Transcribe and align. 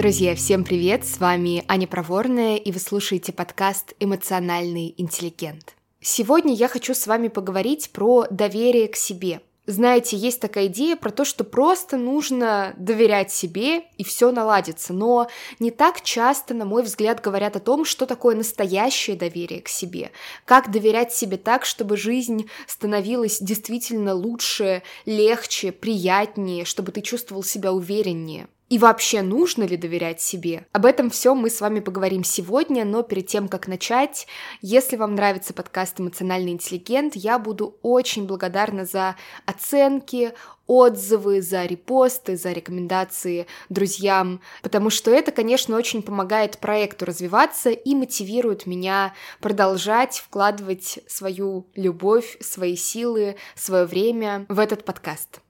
Друзья, 0.00 0.34
всем 0.34 0.64
привет! 0.64 1.04
С 1.04 1.20
вами 1.20 1.62
Аня 1.68 1.86
Проворная, 1.86 2.56
и 2.56 2.72
вы 2.72 2.78
слушаете 2.78 3.34
подкаст 3.34 3.92
«Эмоциональный 4.00 4.94
интеллигент». 4.96 5.74
Сегодня 6.00 6.54
я 6.54 6.68
хочу 6.68 6.94
с 6.94 7.06
вами 7.06 7.28
поговорить 7.28 7.90
про 7.90 8.24
доверие 8.30 8.88
к 8.88 8.96
себе. 8.96 9.42
Знаете, 9.66 10.16
есть 10.16 10.40
такая 10.40 10.68
идея 10.68 10.96
про 10.96 11.10
то, 11.10 11.26
что 11.26 11.44
просто 11.44 11.98
нужно 11.98 12.72
доверять 12.78 13.30
себе 13.30 13.82
и 13.98 14.02
все 14.02 14.32
наладится, 14.32 14.94
но 14.94 15.28
не 15.58 15.70
так 15.70 16.00
часто, 16.00 16.54
на 16.54 16.64
мой 16.64 16.82
взгляд, 16.82 17.20
говорят 17.20 17.56
о 17.56 17.60
том, 17.60 17.84
что 17.84 18.06
такое 18.06 18.34
настоящее 18.34 19.16
доверие 19.16 19.60
к 19.60 19.68
себе, 19.68 20.12
как 20.46 20.70
доверять 20.70 21.12
себе 21.12 21.36
так, 21.36 21.66
чтобы 21.66 21.98
жизнь 21.98 22.48
становилась 22.66 23.38
действительно 23.38 24.14
лучше, 24.14 24.82
легче, 25.04 25.72
приятнее, 25.72 26.64
чтобы 26.64 26.90
ты 26.90 27.02
чувствовал 27.02 27.42
себя 27.42 27.74
увереннее. 27.74 28.48
И 28.70 28.78
вообще, 28.78 29.22
нужно 29.22 29.64
ли 29.64 29.76
доверять 29.76 30.20
себе? 30.20 30.64
Об 30.70 30.86
этом 30.86 31.10
все 31.10 31.34
мы 31.34 31.50
с 31.50 31.60
вами 31.60 31.80
поговорим 31.80 32.22
сегодня, 32.22 32.84
но 32.84 33.02
перед 33.02 33.26
тем, 33.26 33.48
как 33.48 33.66
начать, 33.66 34.28
если 34.62 34.94
вам 34.94 35.16
нравится 35.16 35.52
подкаст 35.52 35.98
«Эмоциональный 35.98 36.52
интеллигент», 36.52 37.16
я 37.16 37.40
буду 37.40 37.76
очень 37.82 38.28
благодарна 38.28 38.84
за 38.84 39.16
оценки, 39.44 40.34
отзывы, 40.68 41.42
за 41.42 41.64
репосты, 41.64 42.36
за 42.36 42.52
рекомендации 42.52 43.48
друзьям, 43.70 44.40
потому 44.62 44.90
что 44.90 45.10
это, 45.10 45.32
конечно, 45.32 45.76
очень 45.76 46.00
помогает 46.00 46.58
проекту 46.58 47.06
развиваться 47.06 47.70
и 47.70 47.96
мотивирует 47.96 48.66
меня 48.66 49.14
продолжать 49.40 50.18
вкладывать 50.18 51.00
свою 51.08 51.66
любовь, 51.74 52.38
свои 52.40 52.76
силы, 52.76 53.34
свое 53.56 53.84
время 53.84 54.46
в 54.48 54.60
этот 54.60 54.84
подкаст. 54.84 55.40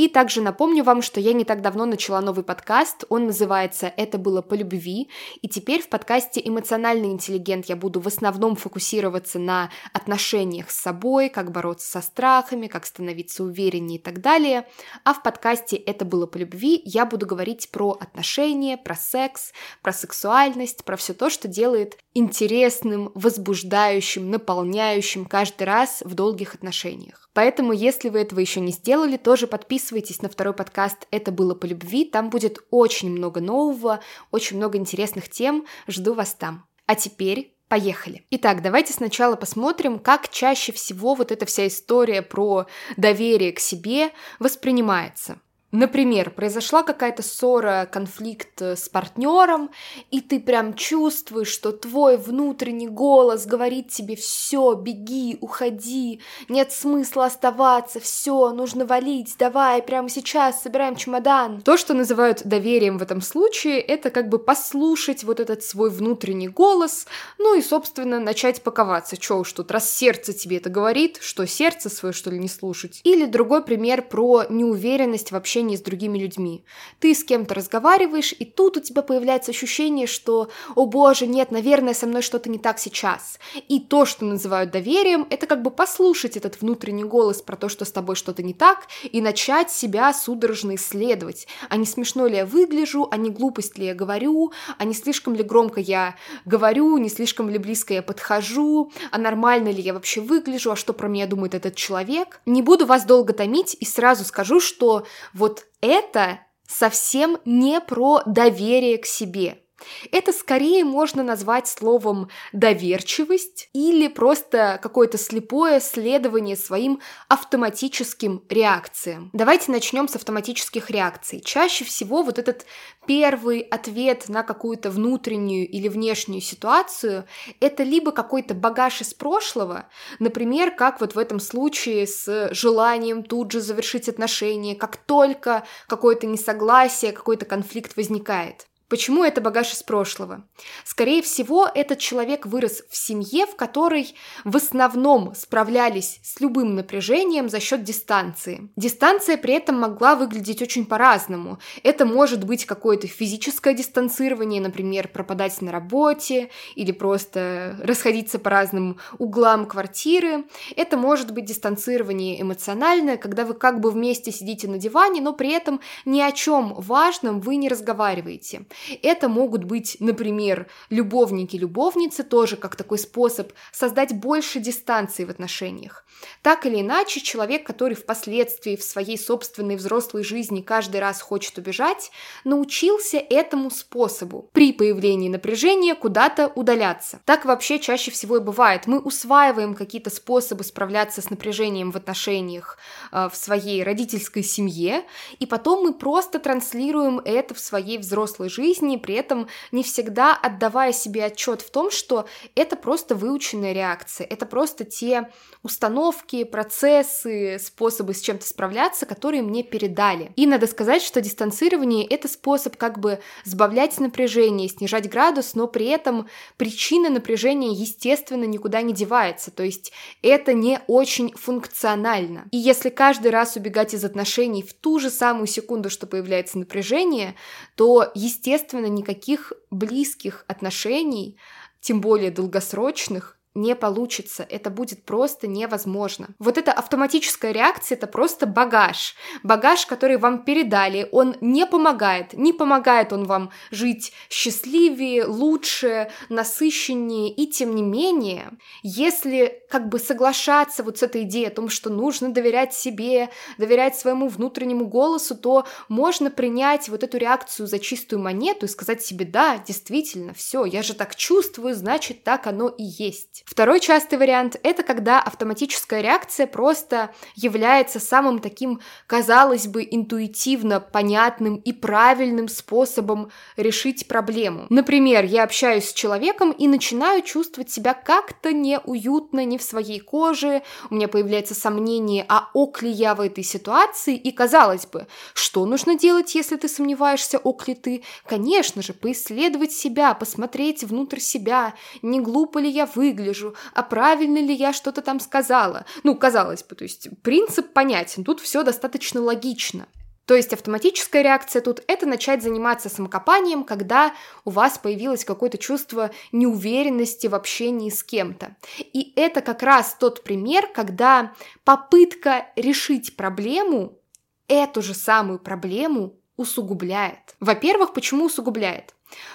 И 0.00 0.08
также 0.08 0.40
напомню 0.40 0.82
вам, 0.82 1.02
что 1.02 1.20
я 1.20 1.34
не 1.34 1.44
так 1.44 1.60
давно 1.60 1.84
начала 1.84 2.22
новый 2.22 2.42
подкаст, 2.42 3.04
он 3.10 3.26
называется 3.26 3.92
«Это 3.98 4.16
было 4.16 4.40
по 4.40 4.54
любви», 4.54 5.10
и 5.42 5.46
теперь 5.46 5.82
в 5.82 5.90
подкасте 5.90 6.40
«Эмоциональный 6.42 7.10
интеллигент» 7.10 7.66
я 7.66 7.76
буду 7.76 8.00
в 8.00 8.06
основном 8.06 8.56
фокусироваться 8.56 9.38
на 9.38 9.70
отношениях 9.92 10.70
с 10.70 10.80
собой, 10.80 11.28
как 11.28 11.52
бороться 11.52 11.86
со 11.86 12.00
страхами, 12.00 12.66
как 12.66 12.86
становиться 12.86 13.44
увереннее 13.44 13.98
и 13.98 14.02
так 14.02 14.22
далее, 14.22 14.66
а 15.04 15.12
в 15.12 15.22
подкасте 15.22 15.76
«Это 15.76 16.06
было 16.06 16.24
по 16.24 16.38
любви» 16.38 16.80
я 16.86 17.04
буду 17.04 17.26
говорить 17.26 17.70
про 17.70 17.90
отношения, 17.90 18.78
про 18.78 18.94
секс, 18.94 19.52
про 19.82 19.92
сексуальность, 19.92 20.82
про 20.82 20.96
все 20.96 21.12
то, 21.12 21.28
что 21.28 21.46
делает 21.46 21.98
интересным, 22.14 23.12
возбуждающим, 23.14 24.30
наполняющим 24.30 25.26
каждый 25.26 25.64
раз 25.64 26.00
в 26.06 26.14
долгих 26.14 26.54
отношениях. 26.54 27.28
Поэтому, 27.34 27.72
если 27.72 28.08
вы 28.08 28.20
этого 28.20 28.40
еще 28.40 28.60
не 28.60 28.72
сделали, 28.72 29.18
тоже 29.18 29.46
подписывайтесь 29.46 29.89
на 30.22 30.28
второй 30.28 30.54
подкаст 30.54 31.06
«Это 31.10 31.32
было 31.32 31.54
по 31.54 31.66
любви». 31.66 32.04
Там 32.04 32.30
будет 32.30 32.58
очень 32.70 33.10
много 33.10 33.40
нового, 33.40 34.00
очень 34.30 34.56
много 34.56 34.78
интересных 34.78 35.28
тем. 35.28 35.66
Жду 35.88 36.14
вас 36.14 36.34
там. 36.34 36.66
А 36.86 36.94
теперь 36.94 37.56
Поехали. 37.68 38.26
Итак, 38.30 38.62
давайте 38.62 38.92
сначала 38.92 39.36
посмотрим, 39.36 40.00
как 40.00 40.28
чаще 40.28 40.72
всего 40.72 41.14
вот 41.14 41.30
эта 41.30 41.46
вся 41.46 41.68
история 41.68 42.20
про 42.20 42.66
доверие 42.96 43.52
к 43.52 43.60
себе 43.60 44.10
воспринимается. 44.40 45.40
Например, 45.72 46.30
произошла 46.30 46.82
какая-то 46.82 47.22
ссора, 47.22 47.88
конфликт 47.90 48.60
э, 48.60 48.74
с 48.74 48.88
партнером, 48.88 49.70
и 50.10 50.20
ты 50.20 50.40
прям 50.40 50.74
чувствуешь, 50.74 51.46
что 51.48 51.70
твой 51.70 52.16
внутренний 52.16 52.88
голос 52.88 53.46
говорит 53.46 53.88
тебе 53.88 54.16
все, 54.16 54.74
беги, 54.74 55.38
уходи, 55.40 56.20
нет 56.48 56.72
смысла 56.72 57.26
оставаться, 57.26 58.00
все, 58.00 58.50
нужно 58.50 58.84
валить, 58.84 59.36
давай, 59.38 59.80
прямо 59.80 60.08
сейчас 60.08 60.60
собираем 60.60 60.96
чемодан. 60.96 61.60
То, 61.60 61.76
что 61.76 61.94
называют 61.94 62.42
доверием 62.44 62.98
в 62.98 63.02
этом 63.02 63.20
случае, 63.20 63.80
это 63.80 64.10
как 64.10 64.28
бы 64.28 64.40
послушать 64.40 65.22
вот 65.22 65.38
этот 65.38 65.62
свой 65.62 65.90
внутренний 65.90 66.48
голос, 66.48 67.06
ну 67.38 67.56
и, 67.56 67.62
собственно, 67.62 68.18
начать 68.18 68.62
паковаться. 68.62 69.16
Че 69.16 69.38
уж 69.38 69.52
тут, 69.52 69.70
раз 69.70 69.88
сердце 69.88 70.32
тебе 70.32 70.56
это 70.56 70.68
говорит, 70.68 71.18
что 71.20 71.46
сердце 71.46 71.90
свое, 71.90 72.12
что 72.12 72.30
ли, 72.30 72.40
не 72.40 72.48
слушать? 72.48 73.00
Или 73.04 73.26
другой 73.26 73.62
пример 73.62 74.02
про 74.02 74.46
неуверенность 74.48 75.30
вообще 75.30 75.59
общении 75.60 75.76
с 75.76 75.82
другими 75.82 76.18
людьми. 76.18 76.64
Ты 77.00 77.14
с 77.14 77.24
кем-то 77.24 77.54
разговариваешь, 77.54 78.34
и 78.38 78.44
тут 78.44 78.76
у 78.76 78.80
тебя 78.80 79.02
появляется 79.02 79.50
ощущение, 79.50 80.06
что 80.06 80.48
«О 80.74 80.86
боже, 80.86 81.26
нет, 81.26 81.50
наверное, 81.50 81.94
со 81.94 82.06
мной 82.06 82.22
что-то 82.22 82.48
не 82.48 82.58
так 82.58 82.78
сейчас». 82.78 83.38
И 83.68 83.80
то, 83.80 84.06
что 84.06 84.24
называют 84.24 84.70
доверием, 84.70 85.26
это 85.30 85.46
как 85.46 85.62
бы 85.62 85.70
послушать 85.70 86.36
этот 86.36 86.60
внутренний 86.60 87.04
голос 87.04 87.42
про 87.42 87.56
то, 87.56 87.68
что 87.68 87.84
с 87.84 87.92
тобой 87.92 88.16
что-то 88.16 88.42
не 88.42 88.54
так, 88.54 88.86
и 89.12 89.20
начать 89.20 89.70
себя 89.70 90.12
судорожно 90.14 90.74
исследовать. 90.76 91.46
А 91.68 91.76
не 91.76 91.86
смешно 91.86 92.26
ли 92.26 92.36
я 92.36 92.46
выгляжу, 92.46 93.08
а 93.10 93.16
не 93.16 93.30
глупость 93.30 93.78
ли 93.78 93.86
я 93.86 93.94
говорю, 93.94 94.52
а 94.78 94.84
не 94.84 94.94
слишком 94.94 95.34
ли 95.34 95.42
громко 95.42 95.80
я 95.80 96.14
говорю, 96.44 96.96
не 96.98 97.08
слишком 97.08 97.50
ли 97.50 97.58
близко 97.58 97.94
я 97.94 98.02
подхожу, 98.02 98.92
а 99.10 99.18
нормально 99.18 99.68
ли 99.68 99.82
я 99.82 99.92
вообще 99.92 100.20
выгляжу, 100.20 100.70
а 100.70 100.76
что 100.76 100.92
про 100.92 101.08
меня 101.08 101.26
думает 101.26 101.54
этот 101.54 101.76
человек. 101.76 102.40
Не 102.46 102.62
буду 102.62 102.86
вас 102.86 103.04
долго 103.04 103.32
томить 103.32 103.76
и 103.80 103.84
сразу 103.84 104.24
скажу, 104.24 104.60
что 104.60 105.04
вот 105.34 105.49
вот 105.50 105.66
это 105.80 106.40
совсем 106.68 107.38
не 107.44 107.80
про 107.80 108.22
доверие 108.24 108.98
к 108.98 109.06
себе. 109.06 109.64
Это 110.12 110.32
скорее 110.32 110.84
можно 110.84 111.22
назвать 111.22 111.68
словом 111.68 112.28
доверчивость 112.52 113.68
или 113.72 114.08
просто 114.08 114.78
какое-то 114.82 115.18
слепое 115.18 115.80
следование 115.80 116.56
своим 116.56 117.00
автоматическим 117.28 118.42
реакциям. 118.48 119.30
Давайте 119.32 119.72
начнем 119.72 120.08
с 120.08 120.16
автоматических 120.16 120.90
реакций. 120.90 121.40
Чаще 121.40 121.84
всего 121.84 122.22
вот 122.22 122.38
этот 122.38 122.66
первый 123.06 123.60
ответ 123.60 124.28
на 124.28 124.42
какую-то 124.42 124.90
внутреннюю 124.90 125.68
или 125.68 125.88
внешнюю 125.88 126.40
ситуацию– 126.40 127.24
это 127.60 127.82
либо 127.82 128.12
какой-то 128.12 128.54
багаж 128.54 129.00
из 129.00 129.14
прошлого, 129.14 129.86
например, 130.18 130.70
как 130.70 131.00
вот 131.00 131.14
в 131.14 131.18
этом 131.18 131.40
случае 131.40 132.06
с 132.06 132.50
желанием 132.52 133.22
тут 133.22 133.52
же 133.52 133.60
завершить 133.60 134.08
отношения, 134.08 134.74
как 134.74 134.96
только 134.96 135.64
какое-то 135.86 136.26
несогласие, 136.26 137.12
какой-то 137.12 137.46
конфликт 137.46 137.96
возникает. 137.96 138.66
Почему 138.90 139.22
это 139.22 139.40
багаж 139.40 139.72
из 139.72 139.84
прошлого? 139.84 140.42
Скорее 140.84 141.22
всего, 141.22 141.70
этот 141.72 142.00
человек 142.00 142.44
вырос 142.44 142.82
в 142.90 142.96
семье, 142.96 143.46
в 143.46 143.54
которой 143.54 144.16
в 144.44 144.56
основном 144.56 145.32
справлялись 145.36 146.18
с 146.24 146.40
любым 146.40 146.74
напряжением 146.74 147.48
за 147.48 147.60
счет 147.60 147.84
дистанции. 147.84 148.68
Дистанция 148.74 149.36
при 149.36 149.54
этом 149.54 149.78
могла 149.78 150.16
выглядеть 150.16 150.60
очень 150.60 150.84
по-разному. 150.86 151.60
Это 151.84 152.04
может 152.04 152.42
быть 152.42 152.66
какое-то 152.66 153.06
физическое 153.06 153.74
дистанцирование, 153.74 154.60
например, 154.60 155.06
пропадать 155.06 155.62
на 155.62 155.70
работе 155.70 156.50
или 156.74 156.90
просто 156.90 157.78
расходиться 157.84 158.40
по 158.40 158.50
разным 158.50 158.98
углам 159.18 159.66
квартиры. 159.66 160.46
Это 160.74 160.96
может 160.96 161.30
быть 161.30 161.44
дистанцирование 161.44 162.42
эмоциональное, 162.42 163.18
когда 163.18 163.44
вы 163.44 163.54
как 163.54 163.78
бы 163.78 163.92
вместе 163.92 164.32
сидите 164.32 164.66
на 164.66 164.78
диване, 164.78 165.20
но 165.20 165.32
при 165.32 165.50
этом 165.52 165.80
ни 166.04 166.20
о 166.20 166.32
чем 166.32 166.74
важном 166.74 167.40
вы 167.40 167.54
не 167.54 167.68
разговариваете. 167.68 168.64
Это 169.02 169.28
могут 169.28 169.64
быть, 169.64 169.96
например, 170.00 170.68
любовники-любовницы, 170.90 172.22
тоже 172.22 172.56
как 172.56 172.76
такой 172.76 172.98
способ 172.98 173.52
создать 173.72 174.14
больше 174.14 174.60
дистанции 174.60 175.24
в 175.24 175.30
отношениях. 175.30 176.04
Так 176.42 176.66
или 176.66 176.80
иначе, 176.80 177.20
человек, 177.20 177.66
который 177.66 177.94
впоследствии 177.94 178.76
в 178.76 178.82
своей 178.82 179.18
собственной 179.18 179.76
взрослой 179.76 180.22
жизни 180.22 180.60
каждый 180.60 181.00
раз 181.00 181.20
хочет 181.20 181.56
убежать, 181.58 182.10
научился 182.44 183.16
этому 183.16 183.70
способу 183.70 184.50
при 184.52 184.72
появлении 184.72 185.28
напряжения 185.28 185.94
куда-то 185.94 186.48
удаляться. 186.48 187.20
Так 187.24 187.44
вообще 187.44 187.78
чаще 187.78 188.10
всего 188.10 188.36
и 188.36 188.40
бывает. 188.40 188.86
Мы 188.86 188.98
усваиваем 188.98 189.74
какие-то 189.74 190.10
способы 190.10 190.64
справляться 190.64 191.22
с 191.22 191.30
напряжением 191.30 191.90
в 191.90 191.96
отношениях 191.96 192.78
э, 193.12 193.28
в 193.32 193.36
своей 193.36 193.82
родительской 193.82 194.42
семье, 194.42 195.04
и 195.38 195.46
потом 195.46 195.84
мы 195.84 195.94
просто 195.94 196.38
транслируем 196.38 197.20
это 197.20 197.54
в 197.54 197.60
своей 197.60 197.98
взрослой 197.98 198.50
жизни 198.50 198.69
жизни, 198.70 198.96
при 198.96 199.14
этом 199.14 199.48
не 199.72 199.82
всегда 199.82 200.34
отдавая 200.34 200.92
себе 200.92 201.24
отчет 201.24 201.60
в 201.60 201.70
том, 201.70 201.90
что 201.90 202.26
это 202.54 202.76
просто 202.76 203.14
выученная 203.14 203.72
реакция, 203.72 204.26
это 204.26 204.46
просто 204.46 204.84
те 204.84 205.30
установки, 205.62 206.44
процессы, 206.44 207.58
способы 207.58 208.14
с 208.14 208.20
чем-то 208.20 208.46
справляться, 208.46 209.06
которые 209.06 209.42
мне 209.42 209.62
передали. 209.62 210.32
И 210.36 210.46
надо 210.46 210.66
сказать, 210.66 211.02
что 211.02 211.20
дистанцирование— 211.20 212.06
это 212.10 212.28
способ 212.28 212.76
как 212.76 212.98
бы 212.98 213.20
сбавлять 213.44 213.98
напряжение, 213.98 214.68
снижать 214.68 215.08
градус, 215.10 215.54
но 215.54 215.66
при 215.66 215.86
этом 215.86 216.28
причина 216.56 217.10
напряжения, 217.10 217.72
естественно, 217.72 218.44
никуда 218.44 218.82
не 218.82 218.92
девается, 218.92 219.50
то 219.50 219.62
есть 219.62 219.92
это 220.22 220.52
не 220.54 220.80
очень 220.86 221.32
функционально. 221.34 222.46
И 222.52 222.56
если 222.56 222.90
каждый 222.90 223.30
раз 223.30 223.56
убегать 223.56 223.94
из 223.94 224.04
отношений 224.04 224.62
в 224.62 224.72
ту 224.72 224.98
же 224.98 225.10
самую 225.10 225.46
секунду, 225.46 225.90
что 225.90 226.06
появляется 226.06 226.58
напряжение, 226.58 227.34
то, 227.74 228.10
естественно, 228.14 228.59
никаких 228.86 229.52
близких 229.70 230.44
отношений, 230.48 231.38
тем 231.80 232.00
более 232.00 232.30
долгосрочных, 232.30 233.39
не 233.54 233.74
получится, 233.74 234.46
это 234.48 234.70
будет 234.70 235.04
просто 235.04 235.48
невозможно. 235.48 236.28
Вот 236.38 236.56
эта 236.56 236.72
автоматическая 236.72 237.52
реакция 237.52 237.96
это 237.96 238.06
просто 238.06 238.46
багаж. 238.46 239.14
Багаж, 239.42 239.86
который 239.86 240.18
вам 240.18 240.44
передали, 240.44 241.08
он 241.10 241.36
не 241.40 241.66
помогает, 241.66 242.34
не 242.34 242.52
помогает 242.52 243.12
он 243.12 243.24
вам 243.24 243.50
жить 243.70 244.12
счастливее, 244.28 245.24
лучше, 245.24 246.10
насыщеннее, 246.28 247.32
и 247.32 247.46
тем 247.46 247.74
не 247.74 247.82
менее, 247.82 248.52
если 248.82 249.62
как 249.68 249.88
бы 249.88 249.98
соглашаться 249.98 250.82
вот 250.82 250.98
с 250.98 251.02
этой 251.02 251.22
идеей 251.22 251.46
о 251.46 251.50
том, 251.50 251.68
что 251.68 251.90
нужно 251.90 252.32
доверять 252.32 252.72
себе, 252.74 253.30
доверять 253.58 253.98
своему 253.98 254.28
внутреннему 254.28 254.86
голосу, 254.86 255.36
то 255.36 255.66
можно 255.88 256.30
принять 256.30 256.88
вот 256.88 257.02
эту 257.02 257.18
реакцию 257.18 257.66
за 257.66 257.78
чистую 257.78 258.20
монету 258.20 258.66
и 258.66 258.68
сказать 258.68 259.02
себе, 259.02 259.24
да, 259.24 259.58
действительно, 259.58 260.34
все, 260.34 260.64
я 260.64 260.82
же 260.82 260.94
так 260.94 261.16
чувствую, 261.16 261.74
значит, 261.74 262.22
так 262.24 262.46
оно 262.46 262.68
и 262.68 262.84
есть. 262.84 263.44
Второй 263.50 263.80
частый 263.80 264.16
вариант– 264.16 264.60
это 264.62 264.84
когда 264.84 265.20
автоматическая 265.20 266.02
реакция 266.02 266.46
просто 266.46 267.12
является 267.34 267.98
самым 267.98 268.38
таким, 268.38 268.80
казалось 269.08 269.66
бы, 269.66 269.82
интуитивно 269.90 270.78
понятным 270.78 271.56
и 271.56 271.72
правильным 271.72 272.46
способом 272.46 273.32
решить 273.56 274.06
проблему. 274.06 274.66
Например, 274.70 275.24
я 275.24 275.42
общаюсь 275.42 275.88
с 275.88 275.92
человеком 275.92 276.52
и 276.52 276.68
начинаю 276.68 277.22
чувствовать 277.22 277.72
себя 277.72 277.92
как-то 277.92 278.52
неуютно, 278.52 279.44
не 279.44 279.58
в 279.58 279.64
своей 279.64 279.98
коже, 279.98 280.62
у 280.88 280.94
меня 280.94 281.08
появляется 281.08 281.56
сомнение, 281.56 282.24
а 282.28 282.50
ок 282.54 282.82
ли 282.82 282.90
я 282.90 283.16
в 283.16 283.20
этой 283.20 283.42
ситуации, 283.42 284.14
и 284.14 284.30
казалось 284.30 284.86
бы, 284.86 285.08
что 285.34 285.66
нужно 285.66 285.98
делать, 285.98 286.36
если 286.36 286.54
ты 286.54 286.68
сомневаешься, 286.68 287.38
ок 287.38 287.66
ли 287.66 287.74
ты? 287.74 288.04
Конечно 288.26 288.80
же, 288.80 288.92
поисследовать 288.92 289.72
себя, 289.72 290.14
посмотреть 290.14 290.84
внутрь 290.84 291.18
себя, 291.18 291.74
не 292.00 292.20
глупо 292.20 292.58
ли 292.58 292.70
я 292.70 292.86
выгляжу, 292.86 293.29
а 293.74 293.82
правильно 293.82 294.38
ли 294.38 294.54
я 294.54 294.72
что-то 294.72 295.02
там 295.02 295.20
сказала. 295.20 295.84
Ну, 296.02 296.14
казалось 296.14 296.62
бы, 296.62 296.74
то 296.74 296.84
есть 296.84 297.08
принцип 297.22 297.72
понятен, 297.72 298.24
тут 298.24 298.40
все 298.40 298.62
достаточно 298.62 299.20
логично. 299.20 299.86
То 300.30 300.36
есть 300.36 300.52
автоматическая 300.52 301.22
реакция 301.22 301.60
тут– 301.60 301.82
это 301.88 302.06
начать 302.06 302.40
заниматься 302.40 302.88
самокопанием, 302.88 303.64
когда 303.64 304.14
у 304.44 304.50
вас 304.50 304.78
появилось 304.78 305.24
какое-то 305.24 305.58
чувство 305.58 306.12
неуверенности 306.30 307.26
в 307.26 307.34
общении 307.34 307.90
с 307.90 308.04
кем-то. 308.04 308.54
И 308.78 309.12
это 309.16 309.40
как 309.40 309.64
раз 309.64 309.96
тот 309.98 310.22
пример, 310.22 310.68
когда 310.72 311.32
попытка 311.64 312.46
решить 312.54 313.16
проблему 313.16 313.98
эту 314.46 314.82
же 314.82 314.94
самую 314.94 315.40
проблему 315.40 316.14
усугубляет. 316.36 317.34
Во-первых, 317.40 317.92
почему 317.92 318.26
усугубляет? 318.26 318.94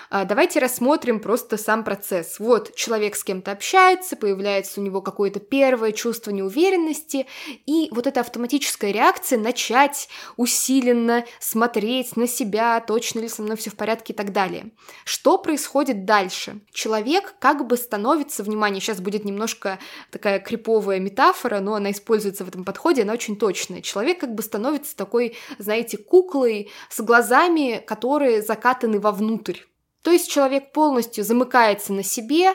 А, 0.09 0.25
давайте 0.25 0.59
рассмотрим 0.59 1.19
просто 1.19 1.57
сам 1.57 1.83
процесс. 1.83 2.39
Вот 2.39 2.75
человек 2.75 3.15
с 3.15 3.23
кем-то 3.23 3.51
общается, 3.51 4.15
появляется 4.15 4.79
у 4.79 4.83
него 4.83 5.01
какое-то 5.01 5.39
первое 5.39 5.91
чувство 5.91 6.31
неуверенности, 6.31 7.27
и 7.65 7.89
вот 7.91 8.07
эта 8.07 8.21
автоматическая 8.21 8.91
реакция 8.91 9.39
начать 9.39 10.07
усиленно 10.37 11.25
смотреть 11.39 12.15
на 12.15 12.27
себя, 12.27 12.79
точно 12.79 13.19
ли 13.19 13.27
со 13.27 13.41
мной 13.41 13.57
все 13.57 13.69
в 13.69 13.75
порядке 13.75 14.13
и 14.13 14.15
так 14.15 14.31
далее. 14.31 14.71
Что 15.03 15.37
происходит 15.37 16.05
дальше? 16.05 16.61
Человек 16.71 17.35
как 17.39 17.67
бы 17.67 17.77
становится, 17.77 18.43
внимание, 18.43 18.81
сейчас 18.81 19.01
будет 19.01 19.25
немножко 19.25 19.79
такая 20.11 20.39
криповая 20.39 20.99
метафора, 20.99 21.59
но 21.59 21.75
она 21.75 21.91
используется 21.91 22.45
в 22.45 22.47
этом 22.47 22.63
подходе, 22.63 23.01
она 23.01 23.13
очень 23.13 23.37
точная. 23.37 23.81
Человек 23.81 24.19
как 24.19 24.33
бы 24.33 24.43
становится 24.43 24.95
такой, 24.95 25.35
знаете, 25.57 25.97
куклой 25.97 26.71
с 26.89 27.01
глазами, 27.01 27.83
которые 27.85 28.41
закатаны 28.41 28.99
вовнутрь. 28.99 29.64
То 30.05 30.11
есть 30.11 30.29
человек 30.29 30.71
полностью 30.71 31.23
замыкается 31.23 31.91
на 31.91 32.03
себе, 32.03 32.51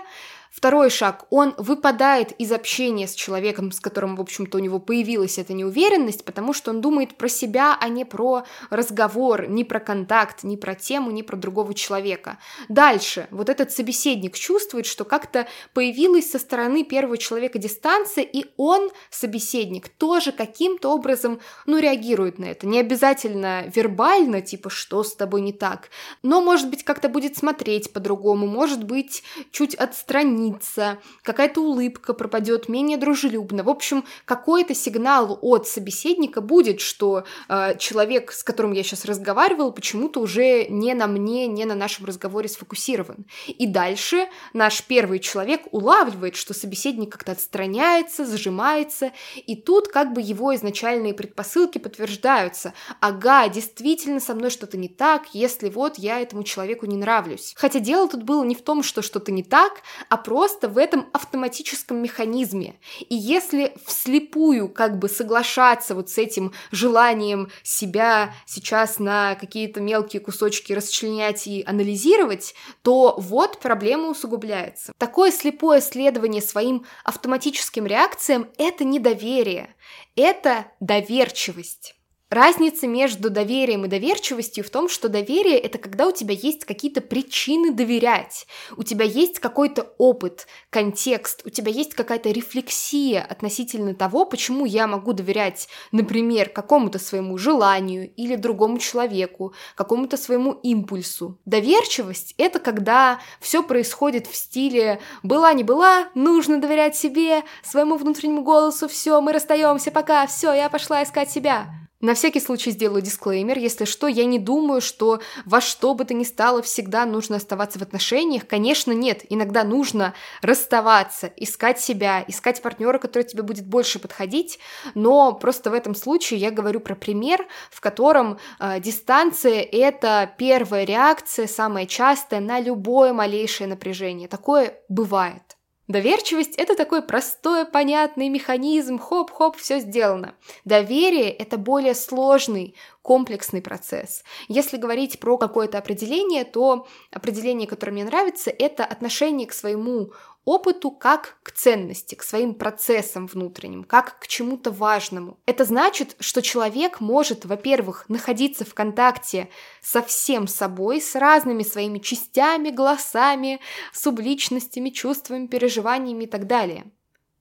Второй 0.50 0.90
шаг, 0.90 1.26
он 1.30 1.54
выпадает 1.58 2.32
из 2.32 2.50
общения 2.50 3.06
с 3.06 3.14
человеком, 3.14 3.70
с 3.70 3.78
которым, 3.78 4.16
в 4.16 4.20
общем-то, 4.20 4.58
у 4.58 4.60
него 4.60 4.80
появилась 4.80 5.38
эта 5.38 5.52
неуверенность, 5.52 6.24
потому 6.24 6.52
что 6.52 6.72
он 6.72 6.80
думает 6.80 7.16
про 7.16 7.28
себя, 7.28 7.78
а 7.80 7.88
не 7.88 8.04
про 8.04 8.42
разговор, 8.68 9.48
не 9.48 9.62
про 9.62 9.78
контакт, 9.78 10.42
не 10.42 10.56
про 10.56 10.74
тему, 10.74 11.12
не 11.12 11.22
про 11.22 11.36
другого 11.36 11.72
человека. 11.72 12.38
Дальше, 12.68 13.28
вот 13.30 13.48
этот 13.48 13.70
собеседник 13.70 14.36
чувствует, 14.36 14.86
что 14.86 15.04
как-то 15.04 15.46
появилась 15.72 16.28
со 16.28 16.40
стороны 16.40 16.82
первого 16.82 17.16
человека 17.16 17.60
дистанция, 17.60 18.24
и 18.24 18.46
он, 18.56 18.90
собеседник, 19.08 19.88
тоже 19.88 20.32
каким-то 20.32 20.92
образом, 20.92 21.38
ну, 21.66 21.78
реагирует 21.78 22.40
на 22.40 22.46
это. 22.46 22.66
Не 22.66 22.80
обязательно 22.80 23.66
вербально, 23.72 24.40
типа, 24.40 24.68
что 24.68 25.04
с 25.04 25.14
тобой 25.14 25.42
не 25.42 25.52
так, 25.52 25.90
но, 26.24 26.40
может 26.40 26.70
быть, 26.70 26.82
как-то 26.82 27.08
будет 27.08 27.36
смотреть 27.36 27.92
по-другому, 27.92 28.48
может 28.48 28.82
быть, 28.82 29.22
чуть 29.52 29.76
отстранить 29.76 30.39
отстранится, 30.40 30.98
какая-то 31.22 31.60
улыбка 31.60 32.14
пропадет, 32.14 32.68
менее 32.68 32.96
дружелюбно. 32.96 33.62
В 33.62 33.68
общем, 33.68 34.04
какой-то 34.24 34.74
сигнал 34.74 35.38
от 35.42 35.66
собеседника 35.68 36.40
будет, 36.40 36.80
что 36.80 37.24
э, 37.48 37.76
человек, 37.78 38.32
с 38.32 38.42
которым 38.42 38.72
я 38.72 38.82
сейчас 38.82 39.04
разговаривал, 39.04 39.72
почему-то 39.72 40.20
уже 40.20 40.66
не 40.68 40.94
на 40.94 41.06
мне, 41.06 41.46
не 41.46 41.64
на 41.64 41.74
нашем 41.74 42.06
разговоре 42.06 42.48
сфокусирован. 42.48 43.26
И 43.46 43.66
дальше 43.66 44.28
наш 44.52 44.82
первый 44.82 45.18
человек 45.18 45.62
улавливает, 45.70 46.36
что 46.36 46.54
собеседник 46.54 47.12
как-то 47.12 47.32
отстраняется, 47.32 48.24
зажимается, 48.24 49.12
и 49.36 49.56
тут 49.56 49.88
как 49.88 50.12
бы 50.12 50.20
его 50.20 50.54
изначальные 50.54 51.14
предпосылки 51.14 51.78
подтверждаются. 51.78 52.72
Ага, 53.00 53.48
действительно 53.48 54.20
со 54.20 54.34
мной 54.34 54.50
что-то 54.50 54.76
не 54.76 54.88
так, 54.88 55.34
если 55.34 55.68
вот 55.68 55.98
я 55.98 56.20
этому 56.20 56.42
человеку 56.44 56.86
не 56.86 56.96
нравлюсь. 56.96 57.52
Хотя 57.56 57.80
дело 57.80 58.08
тут 58.08 58.22
было 58.22 58.44
не 58.44 58.54
в 58.54 58.62
том, 58.62 58.82
что 58.82 59.02
что-то 59.02 59.32
не 59.32 59.42
так, 59.42 59.82
а 60.08 60.16
просто 60.30 60.68
в 60.68 60.78
этом 60.78 61.08
автоматическом 61.12 62.00
механизме. 62.00 62.76
И 63.00 63.16
если 63.16 63.74
вслепую 63.84 64.68
как 64.68 64.96
бы 65.00 65.08
соглашаться 65.08 65.96
вот 65.96 66.08
с 66.08 66.18
этим 66.18 66.52
желанием 66.70 67.50
себя 67.64 68.32
сейчас 68.46 69.00
на 69.00 69.34
какие-то 69.34 69.80
мелкие 69.80 70.20
кусочки 70.20 70.72
расчленять 70.72 71.48
и 71.48 71.64
анализировать, 71.66 72.54
то 72.82 73.16
вот 73.18 73.58
проблема 73.58 74.08
усугубляется. 74.08 74.92
Такое 74.98 75.32
слепое 75.32 75.80
следование 75.80 76.42
своим 76.42 76.86
автоматическим 77.02 77.84
реакциям– 77.84 78.50
это 78.56 78.84
недоверие, 78.84 79.74
это 80.14 80.66
доверчивость. 80.78 81.99
Разница 82.30 82.86
между 82.86 83.28
доверием 83.28 83.84
и 83.84 83.88
доверчивостью 83.88 84.62
в 84.62 84.70
том, 84.70 84.88
что 84.88 85.08
доверие– 85.08 85.58
это 85.58 85.78
когда 85.78 86.06
у 86.06 86.12
тебя 86.12 86.32
есть 86.32 86.64
какие-то 86.64 87.00
причины 87.00 87.72
доверять, 87.72 88.46
у 88.76 88.84
тебя 88.84 89.04
есть 89.04 89.40
какой-то 89.40 89.92
опыт, 89.98 90.46
контекст, 90.70 91.42
у 91.44 91.50
тебя 91.50 91.72
есть 91.72 91.94
какая-то 91.94 92.30
рефлексия 92.30 93.20
относительно 93.20 93.96
того, 93.96 94.26
почему 94.26 94.64
я 94.64 94.86
могу 94.86 95.12
доверять, 95.12 95.68
например, 95.90 96.50
какому-то 96.50 97.00
своему 97.00 97.36
желанию 97.36 98.08
или 98.14 98.36
другому 98.36 98.78
человеку, 98.78 99.52
какому-то 99.74 100.16
своему 100.16 100.52
импульсу. 100.52 101.40
Доверчивость– 101.46 102.36
это 102.38 102.60
когда 102.60 103.18
все 103.40 103.64
происходит 103.64 104.28
в 104.28 104.36
стиле 104.36 105.00
«была 105.24 105.52
не 105.52 105.64
была, 105.64 106.10
нужно 106.14 106.60
доверять 106.60 106.94
себе, 106.94 107.42
своему 107.64 107.96
внутреннему 107.96 108.44
голосу, 108.44 108.86
все, 108.86 109.20
мы 109.20 109.32
расстаемся, 109.32 109.90
пока, 109.90 110.28
все, 110.28 110.52
я 110.52 110.68
пошла 110.68 111.02
искать 111.02 111.28
себя». 111.28 111.89
На 112.00 112.14
всякий 112.14 112.40
случай 112.40 112.70
сделаю 112.70 113.02
дисклеймер. 113.02 113.58
Если 113.58 113.84
что, 113.84 114.06
я 114.06 114.24
не 114.24 114.38
думаю, 114.38 114.80
что 114.80 115.20
во 115.44 115.60
что 115.60 115.92
бы 115.94 116.06
то 116.06 116.14
ни 116.14 116.24
стало 116.24 116.62
всегда 116.62 117.04
нужно 117.04 117.36
оставаться 117.36 117.78
в 117.78 117.82
отношениях. 117.82 118.46
Конечно, 118.46 118.92
нет. 118.92 119.20
Иногда 119.28 119.64
нужно 119.64 120.14
расставаться, 120.40 121.30
искать 121.36 121.78
себя, 121.78 122.24
искать 122.26 122.62
партнера, 122.62 122.98
который 122.98 123.24
тебе 123.24 123.42
будет 123.42 123.66
больше 123.66 123.98
подходить. 123.98 124.58
Но 124.94 125.34
просто 125.34 125.70
в 125.70 125.74
этом 125.74 125.94
случае 125.94 126.40
я 126.40 126.50
говорю 126.50 126.80
про 126.80 126.94
пример, 126.94 127.46
в 127.70 127.82
котором 127.82 128.38
э, 128.58 128.80
дистанция— 128.80 129.60
это 129.72 130.32
первая 130.38 130.84
реакция, 130.84 131.46
самая 131.46 131.84
частая 131.84 132.40
на 132.40 132.60
любое 132.60 133.12
малейшее 133.12 133.68
напряжение. 133.68 134.26
Такое 134.26 134.80
бывает. 134.88 135.59
Доверчивость– 135.90 136.54
это 136.56 136.76
такой 136.76 137.02
простой, 137.02 137.66
понятный 137.66 138.28
механизм, 138.28 138.96
хоп-хоп, 138.96 139.56
все 139.56 139.80
сделано. 139.80 140.36
Доверие– 140.64 141.30
это 141.42 141.58
более 141.58 141.96
сложный, 141.96 142.76
комплексный 143.02 143.60
процесс. 143.60 144.22
Если 144.46 144.76
говорить 144.76 145.18
про 145.18 145.36
какое-то 145.36 145.78
определение, 145.78 146.44
то 146.44 146.86
определение, 147.10 147.66
которое 147.66 147.90
мне 147.90 148.04
нравится, 148.04 148.52
это 148.56 148.84
отношение 148.84 149.48
к 149.48 149.52
своему 149.52 150.12
опыту 150.44 150.90
как 150.90 151.38
к 151.42 151.52
ценности, 151.52 152.14
к 152.14 152.22
своим 152.22 152.54
процессам 152.54 153.26
внутренним, 153.26 153.84
как 153.84 154.18
к 154.18 154.26
чему-то 154.26 154.70
важному. 154.70 155.38
Это 155.46 155.64
значит, 155.64 156.16
что 156.18 156.42
человек 156.42 157.00
может, 157.00 157.44
во-первых, 157.44 158.08
находиться 158.08 158.64
в 158.64 158.74
контакте 158.74 159.48
со 159.82 160.02
всем 160.02 160.46
собой, 160.46 161.00
с 161.00 161.14
разными 161.14 161.62
своими 161.62 161.98
частями, 161.98 162.70
голосами, 162.70 163.60
субличностями, 163.92 164.90
чувствами, 164.90 165.46
переживаниями 165.46 166.24
и 166.24 166.28
так 166.28 166.46
далее. 166.46 166.90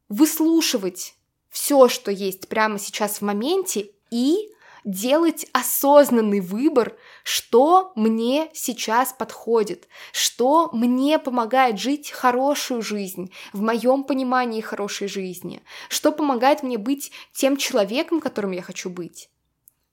Выслушивать 0.10 1.16
все, 1.50 1.88
что 1.88 2.12
есть 2.12 2.48
прямо 2.48 2.80
сейчас 2.80 3.20
в 3.20 3.22
моменте 3.24 3.92
и 4.12 4.50
делать 4.84 5.46
осознанный 5.54 6.40
выбор, 6.40 6.98
что 7.24 7.92
мне 7.96 8.50
сейчас 8.54 9.14
подходит, 9.14 9.88
что 10.12 10.70
мне 10.74 11.20
помогает 11.20 11.80
жить 11.80 12.12
хорошую 12.12 12.82
жизнь, 12.82 13.32
в 13.54 13.62
моем 13.62 14.04
понимании 14.04 14.62
хорошей 14.62 15.08
жизни, 15.08 15.62
что 15.90 16.12
помогает 16.12 16.64
мне 16.64 16.78
быть 16.78 17.12
тем 17.34 17.58
человеком, 17.58 18.22
которым 18.22 18.52
я 18.52 18.62
хочу 18.62 18.90
быть. 18.90 19.30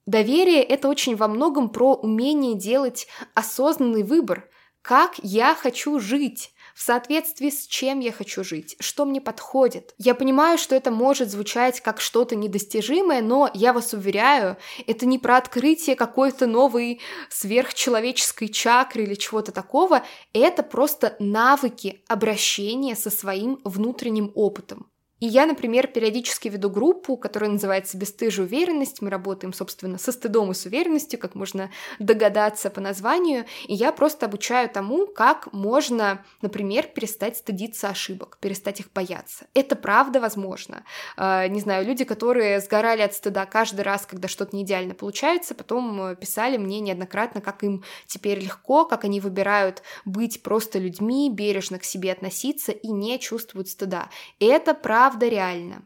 Доверие— 0.07 0.63
это 0.65 0.89
очень 0.89 1.17
во 1.17 1.27
многом 1.27 1.69
про 1.69 1.95
умение 1.95 2.55
делать 2.55 3.09
осознанный 3.35 4.05
выбор, 4.05 4.49
как 4.83 5.15
я 5.23 5.57
хочу 5.57 5.99
жить, 5.99 6.53
в 6.77 6.83
соответствии 6.83 7.49
с 7.49 7.67
чем 7.67 8.01
я 8.01 8.13
хочу 8.13 8.45
жить, 8.45 8.77
что 8.81 9.07
мне 9.07 9.23
подходит. 9.23 9.95
Я 9.97 10.15
понимаю, 10.15 10.59
что 10.59 10.77
это 10.77 10.91
может 10.91 11.31
звучать 11.31 11.81
как 11.81 12.03
что-то 12.03 12.37
недостижимое, 12.37 13.23
но 13.23 13.51
я 13.55 13.73
вас 13.73 13.95
уверяю, 13.95 14.59
это 14.87 15.07
не 15.07 15.19
про 15.19 15.39
открытие 15.39 15.97
какой-то 15.97 16.47
новой 16.47 17.01
сверхчеловеческой 17.31 18.49
чакры 18.49 19.05
или 19.05 19.15
чего-то 19.15 19.53
такого, 19.53 20.05
это 20.35 20.63
просто 20.63 21.17
навыки 21.19 22.03
обращения 22.09 22.95
со 22.95 23.09
своим 23.09 23.59
внутренним 23.65 24.31
опытом. 24.35 24.91
И 25.19 25.27
я, 25.27 25.47
например, 25.47 25.87
периодически 25.87 26.49
веду 26.49 26.69
группу, 26.69 27.17
которая 27.17 27.51
называется 27.51 27.97
«Бестыжая 27.97 28.47
уверенность». 28.47 29.01
Мы 29.01 29.09
работаем, 29.09 29.55
собственно, 29.55 29.97
со 29.97 30.13
стыдом 30.13 30.51
и 30.51 30.55
с 30.55 30.67
уверенностью, 30.67 31.19
как 31.19 31.35
можно 31.35 31.71
догадаться 31.99 32.69
по 32.69 32.83
названию. 32.83 33.47
И 33.67 33.75
я 33.75 33.93
просто 33.93 34.27
обучаю 34.27 34.69
тому, 34.69 35.07
как 35.07 35.51
можно, 35.55 36.23
например, 36.43 36.89
перестать 36.89 37.39
стыдиться 37.39 37.89
ошибок, 37.89 38.37
перестать 38.41 38.81
их 38.81 38.93
бояться. 38.93 39.47
Это 39.55 39.75
правда 39.75 40.21
возможно. 40.21 40.85
А, 41.17 41.49
не 41.49 41.61
знаю, 41.61 41.87
люди, 41.87 42.05
которые 42.05 42.61
сгорали 42.61 43.01
от 43.01 43.15
стыда 43.15 43.47
каждый 43.47 43.83
раз, 43.83 44.05
когда 44.05 44.29
что-то 44.29 44.55
не 44.55 44.65
идеально 44.65 44.95
получается, 44.95 45.55
потом 45.55 46.03
э, 46.03 46.17
писали 46.17 46.59
мне 46.59 46.81
неоднократно, 46.81 47.41
как 47.41 47.65
им 47.65 47.85
теперь 48.07 48.39
легко, 48.39 48.85
как 48.85 49.05
они 49.05 49.21
выбирают 49.21 49.83
быть 50.05 50.43
просто 50.43 50.79
людьми, 50.79 51.31
бережно 51.33 51.79
к 51.79 51.85
себе 51.85 52.13
относиться 52.13 52.73
и 52.73 52.89
не 52.89 53.19
чувствуют 53.19 53.69
стыда. 53.69 54.11
Это 54.41 54.75
правда 54.75 55.06
правда 55.07 55.29
реально. 55.29 55.83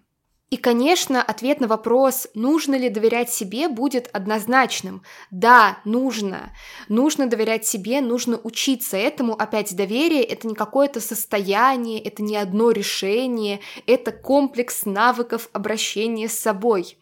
И, 0.49 0.57
конечно, 0.57 1.23
ответ 1.23 1.61
на 1.61 1.69
вопрос, 1.69 2.27
нужно 2.33 2.75
ли 2.75 2.89
доверять 2.89 3.31
себе, 3.31 3.69
будет 3.69 4.09
однозначным. 4.15 5.03
Да, 5.31 5.79
нужно. 5.85 6.55
Нужно 6.89 7.27
доверять 7.27 7.67
себе, 7.67 8.01
нужно 8.01 8.41
учиться 8.43 8.97
этому. 8.97 9.35
Опять 9.35 9.77
доверие— 9.77 10.25
это 10.25 10.49
не 10.49 10.55
какое-то 10.55 11.01
состояние, 11.01 12.01
это 12.01 12.23
не 12.23 12.35
одно 12.39 12.71
решение, 12.71 13.61
это 13.87 14.11
комплекс 14.11 14.87
навыков 14.87 15.51
обращения 15.53 16.27
с 16.27 16.39
собой. 16.39 16.97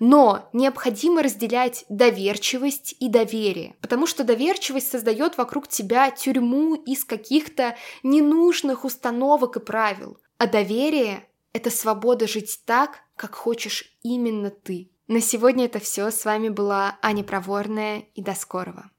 Но 0.00 0.48
необходимо 0.52 1.22
разделять 1.22 1.84
доверчивость 1.88 2.96
и 2.98 3.08
доверие, 3.08 3.76
потому 3.80 4.08
что 4.08 4.24
доверчивость 4.24 4.90
создает 4.90 5.38
вокруг 5.38 5.68
тебя 5.68 6.10
тюрьму 6.10 6.74
из 6.74 7.04
каких-то 7.04 7.76
ненужных 8.02 8.84
установок 8.84 9.58
и 9.58 9.60
правил, 9.60 10.18
а 10.38 10.48
доверие 10.48 11.24
это 11.52 11.70
свобода 11.70 12.26
жить 12.26 12.62
так, 12.64 13.00
как 13.16 13.34
хочешь 13.34 13.98
именно 14.02 14.50
ты. 14.50 14.90
На 15.08 15.20
сегодня 15.20 15.66
это 15.66 15.78
все. 15.78 16.10
С 16.10 16.24
вами 16.24 16.48
была 16.48 16.98
Аня 17.02 17.24
Проворная 17.24 18.04
и 18.14 18.22
до 18.22 18.34
скорого. 18.34 18.90